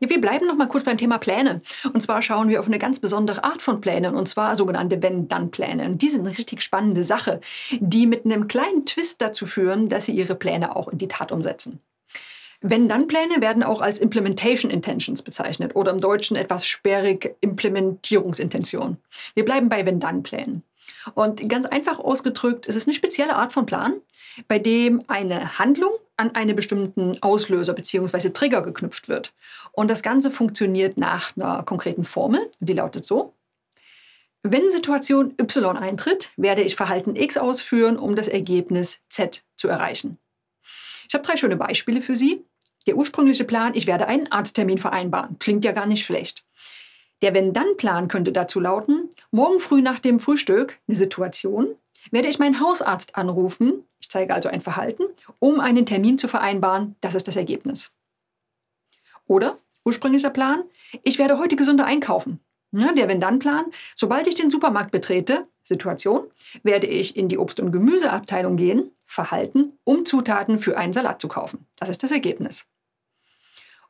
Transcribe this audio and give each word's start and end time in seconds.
Ja, 0.00 0.08
wir 0.08 0.20
bleiben 0.20 0.46
noch 0.46 0.56
mal 0.56 0.68
kurz 0.68 0.84
beim 0.84 0.98
Thema 0.98 1.18
Pläne. 1.18 1.60
Und 1.92 2.00
zwar 2.00 2.22
schauen 2.22 2.48
wir 2.48 2.60
auf 2.60 2.66
eine 2.66 2.78
ganz 2.78 3.00
besondere 3.00 3.42
Art 3.42 3.62
von 3.62 3.80
Plänen, 3.80 4.14
und 4.14 4.28
zwar 4.28 4.54
sogenannte 4.54 5.02
Wenn-Dann-Pläne. 5.02 5.84
Und 5.86 6.02
die 6.02 6.08
sind 6.08 6.26
eine 6.26 6.36
richtig 6.36 6.62
spannende 6.62 7.02
Sache, 7.02 7.40
die 7.80 8.06
mit 8.06 8.24
einem 8.24 8.46
kleinen 8.46 8.86
Twist 8.86 9.20
dazu 9.20 9.46
führen, 9.46 9.88
dass 9.88 10.04
Sie 10.04 10.12
Ihre 10.12 10.36
Pläne 10.36 10.76
auch 10.76 10.88
in 10.88 10.98
die 10.98 11.08
Tat 11.08 11.32
umsetzen. 11.32 11.80
Wenn-Dann-Pläne 12.60 13.40
werden 13.40 13.62
auch 13.62 13.80
als 13.80 13.98
Implementation 13.98 14.70
Intentions 14.70 15.22
bezeichnet 15.22 15.76
oder 15.76 15.92
im 15.92 16.00
Deutschen 16.00 16.36
etwas 16.36 16.66
sperrig 16.66 17.36
Implementierungsintention. 17.40 18.96
Wir 19.34 19.44
bleiben 19.44 19.68
bei 19.68 19.86
Wenn-Dann-Plänen. 19.86 20.62
Und 21.14 21.48
ganz 21.48 21.66
einfach 21.66 21.98
ausgedrückt, 21.98 22.66
es 22.66 22.76
ist 22.76 22.86
eine 22.86 22.94
spezielle 22.94 23.36
Art 23.36 23.52
von 23.52 23.66
Plan, 23.66 23.94
bei 24.48 24.58
dem 24.58 25.02
eine 25.08 25.58
Handlung 25.58 25.90
an 26.18 26.34
einen 26.34 26.56
bestimmten 26.56 27.22
Auslöser 27.22 27.72
bzw. 27.72 28.30
Trigger 28.30 28.62
geknüpft 28.62 29.08
wird. 29.08 29.32
Und 29.72 29.88
das 29.88 30.02
Ganze 30.02 30.30
funktioniert 30.30 30.98
nach 30.98 31.36
einer 31.36 31.62
konkreten 31.62 32.04
Formel, 32.04 32.50
die 32.60 32.74
lautet 32.74 33.06
so. 33.06 33.32
Wenn 34.42 34.68
Situation 34.70 35.34
Y 35.40 35.76
eintritt, 35.76 36.30
werde 36.36 36.62
ich 36.62 36.76
Verhalten 36.76 37.16
X 37.16 37.36
ausführen, 37.36 37.96
um 37.96 38.14
das 38.14 38.28
Ergebnis 38.28 39.00
Z 39.08 39.42
zu 39.56 39.68
erreichen. 39.68 40.18
Ich 41.08 41.14
habe 41.14 41.24
drei 41.24 41.36
schöne 41.36 41.56
Beispiele 41.56 42.02
für 42.02 42.16
Sie. 42.16 42.44
Der 42.86 42.96
ursprüngliche 42.96 43.44
Plan, 43.44 43.72
ich 43.74 43.86
werde 43.86 44.06
einen 44.06 44.30
Arzttermin 44.30 44.78
vereinbaren. 44.78 45.38
Klingt 45.38 45.64
ja 45.64 45.72
gar 45.72 45.86
nicht 45.86 46.04
schlecht. 46.04 46.44
Der 47.22 47.34
Wenn-Dann-Plan 47.34 48.08
könnte 48.08 48.32
dazu 48.32 48.60
lauten, 48.60 49.10
morgen 49.30 49.60
früh 49.60 49.82
nach 49.82 49.98
dem 49.98 50.20
Frühstück, 50.20 50.78
eine 50.86 50.96
Situation, 50.96 51.74
werde 52.10 52.28
ich 52.28 52.38
meinen 52.38 52.60
Hausarzt 52.60 53.16
anrufen, 53.16 53.84
ich 54.08 54.12
zeige 54.12 54.32
also 54.32 54.48
ein 54.48 54.62
Verhalten, 54.62 55.02
um 55.38 55.60
einen 55.60 55.84
Termin 55.84 56.16
zu 56.16 56.28
vereinbaren, 56.28 56.96
das 57.02 57.14
ist 57.14 57.28
das 57.28 57.36
Ergebnis. 57.36 57.90
Oder, 59.26 59.58
ursprünglicher 59.84 60.30
Plan, 60.30 60.64
ich 61.02 61.18
werde 61.18 61.38
heute 61.38 61.56
gesünder 61.56 61.84
einkaufen. 61.84 62.40
Ja, 62.72 62.94
der 62.94 63.06
Wenn-Dann-Plan, 63.06 63.66
sobald 63.94 64.26
ich 64.26 64.34
den 64.34 64.50
Supermarkt 64.50 64.92
betrete, 64.92 65.46
Situation, 65.62 66.24
werde 66.62 66.86
ich 66.86 67.18
in 67.18 67.28
die 67.28 67.36
Obst- 67.36 67.60
und 67.60 67.70
Gemüseabteilung 67.70 68.56
gehen, 68.56 68.92
Verhalten, 69.04 69.78
um 69.84 70.06
Zutaten 70.06 70.58
für 70.58 70.78
einen 70.78 70.94
Salat 70.94 71.20
zu 71.20 71.28
kaufen. 71.28 71.66
Das 71.78 71.90
ist 71.90 72.02
das 72.02 72.10
Ergebnis. 72.10 72.64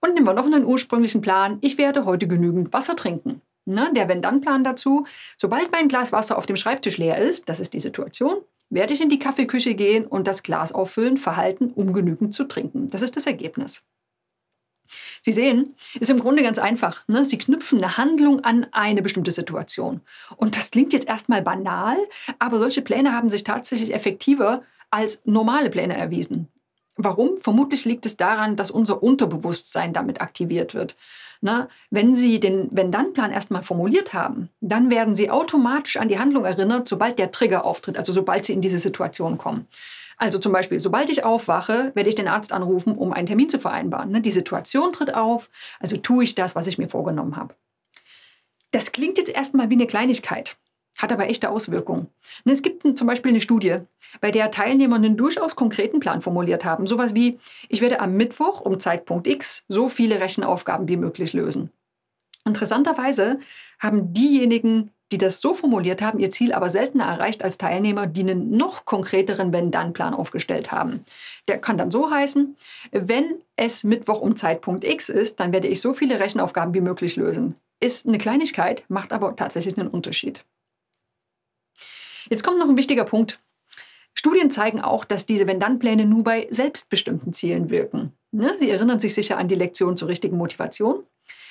Und 0.00 0.14
nehmen 0.14 0.24
wir 0.24 0.32
noch 0.32 0.46
einen 0.46 0.64
ursprünglichen 0.64 1.20
Plan. 1.20 1.58
Ich 1.60 1.76
werde 1.76 2.06
heute 2.06 2.26
genügend 2.26 2.72
Wasser 2.72 2.96
trinken. 2.96 3.42
Na, 3.66 3.90
der 3.92 4.08
Wenn-Dann-Plan 4.08 4.64
dazu. 4.64 5.06
Sobald 5.36 5.72
mein 5.72 5.88
Glas 5.88 6.10
Wasser 6.10 6.38
auf 6.38 6.46
dem 6.46 6.56
Schreibtisch 6.56 6.96
leer 6.96 7.18
ist, 7.18 7.50
das 7.50 7.60
ist 7.60 7.74
die 7.74 7.80
Situation, 7.80 8.38
werde 8.70 8.92
ich 8.92 9.00
in 9.00 9.08
die 9.08 9.18
Kaffeeküche 9.18 9.74
gehen 9.74 10.06
und 10.06 10.26
das 10.26 10.42
Glas 10.42 10.72
auffüllen, 10.72 11.16
verhalten, 11.16 11.70
um 11.74 11.92
genügend 11.92 12.34
zu 12.34 12.44
trinken. 12.44 12.90
Das 12.90 13.02
ist 13.02 13.16
das 13.16 13.26
Ergebnis. 13.26 13.82
Sie 15.22 15.32
sehen, 15.32 15.74
ist 15.98 16.10
im 16.10 16.20
Grunde 16.20 16.42
ganz 16.42 16.58
einfach. 16.58 17.06
Ne? 17.08 17.24
Sie 17.24 17.38
knüpfen 17.38 17.78
eine 17.78 17.96
Handlung 17.96 18.44
an 18.44 18.66
eine 18.72 19.02
bestimmte 19.02 19.32
Situation. 19.32 20.00
Und 20.36 20.56
das 20.56 20.70
klingt 20.70 20.92
jetzt 20.92 21.08
erstmal 21.08 21.42
banal, 21.42 21.96
aber 22.38 22.58
solche 22.58 22.82
Pläne 22.82 23.12
haben 23.12 23.30
sich 23.30 23.44
tatsächlich 23.44 23.92
effektiver 23.92 24.62
als 24.90 25.20
normale 25.24 25.70
Pläne 25.70 25.96
erwiesen. 25.96 26.48
Warum? 26.96 27.36
Vermutlich 27.38 27.84
liegt 27.84 28.06
es 28.06 28.16
daran, 28.16 28.56
dass 28.56 28.70
unser 28.70 29.02
Unterbewusstsein 29.02 29.92
damit 29.92 30.20
aktiviert 30.20 30.74
wird. 30.74 30.96
Na, 31.42 31.68
wenn 31.90 32.14
Sie 32.14 32.40
den 32.40 32.68
Wenn-Dann-Plan 32.70 33.30
erstmal 33.30 33.62
formuliert 33.62 34.14
haben, 34.14 34.48
dann 34.60 34.88
werden 34.90 35.14
Sie 35.14 35.30
automatisch 35.30 35.98
an 35.98 36.08
die 36.08 36.18
Handlung 36.18 36.46
erinnert, 36.46 36.88
sobald 36.88 37.18
der 37.18 37.30
Trigger 37.30 37.66
auftritt, 37.66 37.98
also 37.98 38.12
sobald 38.12 38.46
Sie 38.46 38.54
in 38.54 38.62
diese 38.62 38.78
Situation 38.78 39.36
kommen. 39.36 39.66
Also 40.16 40.38
zum 40.38 40.52
Beispiel, 40.52 40.80
sobald 40.80 41.10
ich 41.10 41.24
aufwache, 41.24 41.92
werde 41.94 42.08
ich 42.08 42.14
den 42.14 42.28
Arzt 42.28 42.52
anrufen, 42.52 42.96
um 42.96 43.12
einen 43.12 43.26
Termin 43.26 43.50
zu 43.50 43.58
vereinbaren. 43.58 44.10
Ne, 44.10 44.22
die 44.22 44.30
Situation 44.30 44.92
tritt 44.92 45.14
auf, 45.14 45.50
also 45.78 45.98
tue 45.98 46.24
ich 46.24 46.34
das, 46.34 46.54
was 46.54 46.66
ich 46.66 46.78
mir 46.78 46.88
vorgenommen 46.88 47.36
habe. 47.36 47.54
Das 48.70 48.92
klingt 48.92 49.18
jetzt 49.18 49.30
erstmal 49.30 49.68
wie 49.68 49.74
eine 49.74 49.86
Kleinigkeit 49.86 50.56
hat 50.98 51.12
aber 51.12 51.28
echte 51.28 51.50
Auswirkungen. 51.50 52.08
Es 52.44 52.62
gibt 52.62 52.82
zum 52.96 53.06
Beispiel 53.06 53.30
eine 53.30 53.40
Studie, 53.40 53.78
bei 54.20 54.30
der 54.30 54.50
Teilnehmer 54.50 54.96
einen 54.96 55.16
durchaus 55.16 55.56
konkreten 55.56 56.00
Plan 56.00 56.22
formuliert 56.22 56.64
haben. 56.64 56.86
Sowas 56.86 57.14
wie, 57.14 57.38
ich 57.68 57.80
werde 57.80 58.00
am 58.00 58.16
Mittwoch 58.16 58.60
um 58.60 58.80
Zeitpunkt 58.80 59.26
X 59.26 59.64
so 59.68 59.88
viele 59.88 60.20
Rechenaufgaben 60.20 60.88
wie 60.88 60.96
möglich 60.96 61.32
lösen. 61.32 61.70
Interessanterweise 62.44 63.40
haben 63.78 64.14
diejenigen, 64.14 64.90
die 65.12 65.18
das 65.18 65.40
so 65.40 65.54
formuliert 65.54 66.02
haben, 66.02 66.18
ihr 66.18 66.30
Ziel 66.30 66.52
aber 66.52 66.68
seltener 66.68 67.04
erreicht 67.04 67.44
als 67.44 67.58
Teilnehmer, 67.58 68.06
die 68.06 68.22
einen 68.22 68.50
noch 68.50 68.84
konkreteren 68.84 69.52
Wenn-Dann-Plan 69.52 70.14
aufgestellt 70.14 70.72
haben. 70.72 71.04
Der 71.46 71.58
kann 71.58 71.78
dann 71.78 71.90
so 71.90 72.10
heißen, 72.10 72.56
wenn 72.90 73.34
es 73.54 73.84
Mittwoch 73.84 74.20
um 74.20 74.34
Zeitpunkt 74.34 74.84
X 74.84 75.08
ist, 75.08 75.38
dann 75.38 75.52
werde 75.52 75.68
ich 75.68 75.80
so 75.80 75.94
viele 75.94 76.18
Rechenaufgaben 76.18 76.74
wie 76.74 76.80
möglich 76.80 77.16
lösen. 77.16 77.54
Ist 77.78 78.06
eine 78.06 78.18
Kleinigkeit, 78.18 78.84
macht 78.88 79.12
aber 79.12 79.36
tatsächlich 79.36 79.78
einen 79.78 79.88
Unterschied. 79.88 80.44
Jetzt 82.28 82.42
kommt 82.42 82.58
noch 82.58 82.68
ein 82.68 82.76
wichtiger 82.76 83.04
Punkt. 83.04 83.38
Studien 84.14 84.50
zeigen 84.50 84.80
auch, 84.80 85.04
dass 85.04 85.26
diese 85.26 85.46
Wenn-Dann-Pläne 85.46 86.06
nur 86.06 86.24
bei 86.24 86.48
selbstbestimmten 86.50 87.32
Zielen 87.32 87.70
wirken. 87.70 88.12
Ne? 88.32 88.54
Sie 88.58 88.70
erinnern 88.70 88.98
sich 88.98 89.14
sicher 89.14 89.36
an 89.36 89.48
die 89.48 89.54
Lektion 89.54 89.96
zur 89.96 90.08
richtigen 90.08 90.36
Motivation. 90.36 91.04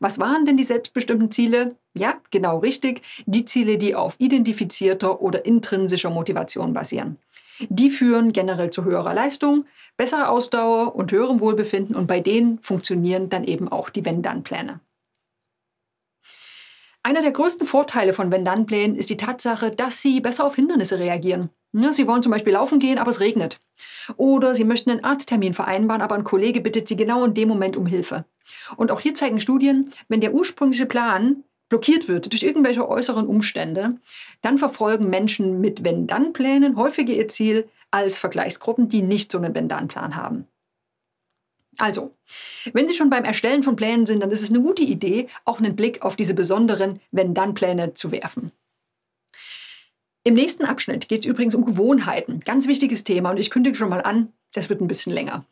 Was 0.00 0.18
waren 0.18 0.44
denn 0.44 0.56
die 0.56 0.64
selbstbestimmten 0.64 1.30
Ziele? 1.30 1.76
Ja, 1.94 2.20
genau 2.30 2.58
richtig. 2.58 3.02
Die 3.26 3.44
Ziele, 3.44 3.78
die 3.78 3.94
auf 3.94 4.16
identifizierter 4.18 5.20
oder 5.22 5.44
intrinsischer 5.44 6.10
Motivation 6.10 6.72
basieren. 6.72 7.18
Die 7.68 7.90
führen 7.90 8.32
generell 8.32 8.70
zu 8.70 8.84
höherer 8.84 9.14
Leistung, 9.14 9.64
besserer 9.96 10.30
Ausdauer 10.30 10.94
und 10.94 11.10
höherem 11.10 11.40
Wohlbefinden 11.40 11.96
und 11.96 12.06
bei 12.06 12.20
denen 12.20 12.60
funktionieren 12.60 13.28
dann 13.28 13.44
eben 13.44 13.68
auch 13.68 13.88
die 13.88 14.04
Wenn-Dann-Pläne. 14.04 14.80
Einer 17.02 17.22
der 17.22 17.32
größten 17.32 17.66
Vorteile 17.66 18.12
von 18.12 18.30
Wenn-Dann-Plänen 18.30 18.96
ist 18.96 19.10
die 19.10 19.16
Tatsache, 19.16 19.70
dass 19.70 20.02
sie 20.02 20.20
besser 20.20 20.44
auf 20.44 20.56
Hindernisse 20.56 20.98
reagieren. 20.98 21.50
Ja, 21.72 21.92
sie 21.92 22.06
wollen 22.06 22.22
zum 22.22 22.32
Beispiel 22.32 22.54
laufen 22.54 22.80
gehen, 22.80 22.98
aber 22.98 23.10
es 23.10 23.20
regnet. 23.20 23.58
Oder 24.16 24.54
Sie 24.54 24.64
möchten 24.64 24.90
einen 24.90 25.04
Arzttermin 25.04 25.54
vereinbaren, 25.54 26.02
aber 26.02 26.14
ein 26.14 26.24
Kollege 26.24 26.60
bittet 26.60 26.88
Sie 26.88 26.96
genau 26.96 27.24
in 27.24 27.34
dem 27.34 27.48
Moment 27.48 27.76
um 27.76 27.86
Hilfe. 27.86 28.24
Und 28.76 28.90
auch 28.90 29.00
hier 29.00 29.14
zeigen 29.14 29.40
Studien, 29.40 29.90
wenn 30.08 30.20
der 30.20 30.32
ursprüngliche 30.32 30.86
Plan 30.86 31.44
blockiert 31.68 32.08
wird 32.08 32.32
durch 32.32 32.42
irgendwelche 32.42 32.88
äußeren 32.88 33.26
Umstände, 33.26 33.96
dann 34.40 34.58
verfolgen 34.58 35.10
Menschen 35.10 35.60
mit 35.60 35.84
Wenn-Dann-Plänen 35.84 36.76
häufiger 36.76 37.12
ihr 37.12 37.28
Ziel 37.28 37.68
als 37.90 38.16
Vergleichsgruppen, 38.16 38.88
die 38.88 39.02
nicht 39.02 39.30
so 39.30 39.38
einen 39.38 39.54
Wenn-Dann-Plan 39.54 40.16
haben. 40.16 40.46
Also, 41.78 42.16
wenn 42.72 42.88
Sie 42.88 42.94
schon 42.94 43.08
beim 43.08 43.24
Erstellen 43.24 43.62
von 43.62 43.76
Plänen 43.76 44.04
sind, 44.04 44.20
dann 44.20 44.30
ist 44.30 44.42
es 44.42 44.50
eine 44.50 44.60
gute 44.60 44.82
Idee, 44.82 45.28
auch 45.44 45.58
einen 45.58 45.76
Blick 45.76 46.02
auf 46.02 46.16
diese 46.16 46.34
besonderen 46.34 47.00
Wenn-Dann-Pläne 47.12 47.94
zu 47.94 48.10
werfen. 48.10 48.52
Im 50.24 50.34
nächsten 50.34 50.64
Abschnitt 50.64 51.08
geht 51.08 51.20
es 51.20 51.26
übrigens 51.26 51.54
um 51.54 51.64
Gewohnheiten. 51.64 52.40
Ganz 52.40 52.66
wichtiges 52.66 53.04
Thema 53.04 53.30
und 53.30 53.38
ich 53.38 53.50
kündige 53.50 53.76
schon 53.76 53.88
mal 53.88 54.02
an, 54.02 54.32
das 54.52 54.68
wird 54.68 54.80
ein 54.80 54.88
bisschen 54.88 55.12
länger. 55.12 55.46